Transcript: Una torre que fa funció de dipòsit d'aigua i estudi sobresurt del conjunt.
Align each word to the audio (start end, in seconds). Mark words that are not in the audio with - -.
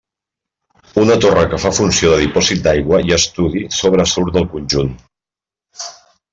Una 1.01 1.17
torre 1.25 1.43
que 1.51 1.59
fa 1.65 1.71
funció 1.81 2.15
de 2.15 2.17
dipòsit 2.23 2.65
d'aigua 2.69 3.03
i 3.11 3.15
estudi 3.19 3.63
sobresurt 3.83 4.35
del 4.39 4.51
conjunt. 4.57 4.93